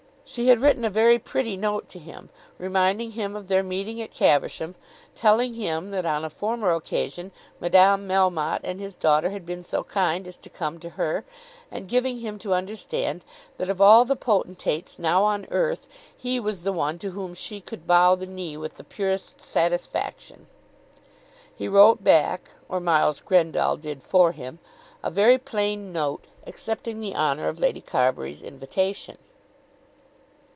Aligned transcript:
She 0.23 0.47
had 0.47 0.61
written 0.61 0.85
a 0.85 0.89
very 0.89 1.19
pretty 1.19 1.57
note 1.57 1.89
to 1.89 1.99
him, 1.99 2.29
reminding 2.57 3.11
him 3.11 3.35
of 3.35 3.49
their 3.49 3.63
meeting 3.63 4.01
at 4.01 4.13
Caversham, 4.13 4.75
telling 5.13 5.55
him 5.55 5.91
that 5.91 6.05
on 6.05 6.23
a 6.23 6.29
former 6.29 6.71
occasion 6.73 7.33
Madame 7.59 8.07
Melmotte 8.07 8.61
and 8.63 8.79
his 8.79 8.95
daughter 8.95 9.31
had 9.31 9.45
been 9.45 9.61
so 9.61 9.83
kind 9.83 10.25
as 10.25 10.37
to 10.37 10.49
come 10.49 10.79
to 10.79 10.91
her, 10.91 11.25
and 11.69 11.89
giving 11.89 12.19
him 12.19 12.39
to 12.39 12.53
understand 12.53 13.25
that 13.57 13.69
of 13.69 13.81
all 13.81 14.05
the 14.05 14.15
potentates 14.15 14.97
now 14.97 15.25
on 15.25 15.47
earth 15.51 15.85
he 16.15 16.39
was 16.39 16.63
the 16.63 16.71
one 16.71 16.97
to 16.99 17.11
whom 17.11 17.33
she 17.33 17.59
could 17.59 17.85
bow 17.85 18.15
the 18.15 18.25
knee 18.25 18.55
with 18.55 18.77
the 18.77 18.85
purest 18.85 19.41
satisfaction. 19.41 20.47
He 21.53 21.67
wrote 21.67 22.05
back, 22.05 22.51
or 22.69 22.79
Miles 22.79 23.19
Grendall 23.19 23.75
did 23.75 24.01
for 24.01 24.31
him, 24.31 24.59
a 25.03 25.11
very 25.11 25.37
plain 25.37 25.91
note, 25.91 26.23
accepting 26.47 27.01
the 27.01 27.15
honour 27.17 27.49
of 27.49 27.59
Lady 27.59 27.81
Carbury's 27.81 28.41
invitation. 28.41 29.17